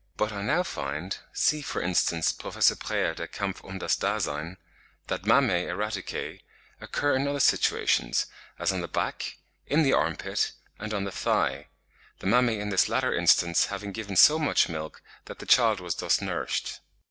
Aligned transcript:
But 0.17 0.31
I 0.31 0.41
now 0.41 0.63
find 0.63 1.15
(see, 1.31 1.61
for 1.61 1.79
instance, 1.79 2.31
Prof. 2.33 2.55
Preyer, 2.79 3.13
'Der 3.13 3.27
Kampf 3.27 3.63
um 3.63 3.77
das 3.77 3.95
Dasein,' 3.95 4.57
1869, 5.07 5.09
s. 5.09 5.09
45) 5.09 5.09
that 5.09 5.27
mammae 5.27 5.65
erraticae, 5.67 6.41
occur 6.83 7.15
in 7.15 7.27
other 7.27 7.39
situations, 7.39 8.25
as 8.57 8.71
on 8.73 8.81
the 8.81 8.87
back, 8.87 9.37
in 9.67 9.83
the 9.83 9.93
armpit, 9.93 10.53
and 10.79 10.91
on 10.95 11.03
the 11.03 11.11
thigh; 11.11 11.67
the 12.17 12.25
mammae 12.25 12.59
in 12.59 12.69
this 12.69 12.89
latter 12.89 13.13
instance 13.13 13.67
having 13.67 13.91
given 13.91 14.15
so 14.15 14.39
much 14.39 14.67
milk 14.67 15.03
that 15.25 15.37
the 15.37 15.45
child 15.45 15.79
was 15.79 15.93
thus 15.93 16.19
nourished. 16.19 16.79